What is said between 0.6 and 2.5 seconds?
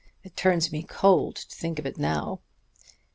me cold to think of it now.